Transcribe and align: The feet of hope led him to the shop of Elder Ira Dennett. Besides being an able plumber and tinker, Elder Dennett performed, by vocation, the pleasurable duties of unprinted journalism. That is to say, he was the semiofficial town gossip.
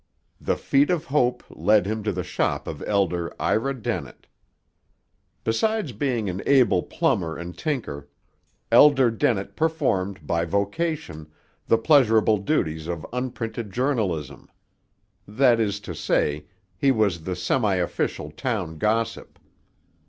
The 0.39 0.57
feet 0.57 0.89
of 0.89 1.05
hope 1.05 1.43
led 1.47 1.85
him 1.85 2.01
to 2.05 2.11
the 2.11 2.23
shop 2.23 2.67
of 2.67 2.81
Elder 2.87 3.31
Ira 3.39 3.75
Dennett. 3.79 4.25
Besides 5.43 5.91
being 5.91 6.27
an 6.27 6.41
able 6.47 6.81
plumber 6.81 7.37
and 7.37 7.55
tinker, 7.55 8.09
Elder 8.71 9.11
Dennett 9.11 9.55
performed, 9.55 10.25
by 10.25 10.43
vocation, 10.43 11.29
the 11.67 11.77
pleasurable 11.77 12.37
duties 12.39 12.87
of 12.87 13.05
unprinted 13.13 13.71
journalism. 13.71 14.49
That 15.27 15.59
is 15.59 15.79
to 15.81 15.93
say, 15.93 16.47
he 16.75 16.89
was 16.91 17.21
the 17.21 17.35
semiofficial 17.35 18.35
town 18.35 18.79
gossip. 18.79 19.37